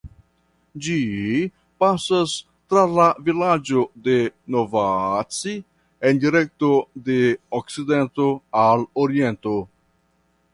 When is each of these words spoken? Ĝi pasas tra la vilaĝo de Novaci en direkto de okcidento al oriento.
Ĝi 0.85 0.95
pasas 1.83 2.31
tra 2.73 2.85
la 2.99 3.05
vilaĝo 3.27 3.83
de 4.07 4.15
Novaci 4.55 5.53
en 6.11 6.23
direkto 6.25 6.71
de 7.11 7.21
okcidento 7.61 8.27
al 8.65 8.87
oriento. 9.05 9.55